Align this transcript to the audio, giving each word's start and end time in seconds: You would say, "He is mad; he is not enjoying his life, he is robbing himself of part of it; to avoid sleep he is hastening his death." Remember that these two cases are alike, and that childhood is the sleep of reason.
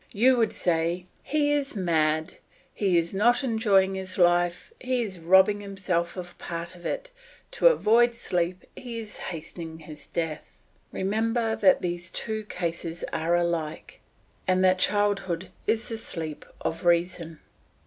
You 0.13 0.35
would 0.37 0.51
say, 0.51 1.05
"He 1.21 1.51
is 1.51 1.75
mad; 1.75 2.37
he 2.73 2.97
is 2.97 3.13
not 3.13 3.43
enjoying 3.43 3.93
his 3.93 4.17
life, 4.17 4.73
he 4.79 5.03
is 5.03 5.19
robbing 5.19 5.61
himself 5.61 6.17
of 6.17 6.35
part 6.39 6.73
of 6.73 6.87
it; 6.87 7.11
to 7.51 7.67
avoid 7.67 8.15
sleep 8.15 8.63
he 8.75 8.97
is 8.97 9.17
hastening 9.17 9.77
his 9.77 10.07
death." 10.07 10.57
Remember 10.91 11.55
that 11.55 11.83
these 11.83 12.09
two 12.09 12.45
cases 12.45 13.03
are 13.13 13.35
alike, 13.35 13.99
and 14.47 14.63
that 14.63 14.79
childhood 14.79 15.51
is 15.67 15.87
the 15.87 15.99
sleep 15.99 16.47
of 16.61 16.83
reason. 16.83 17.39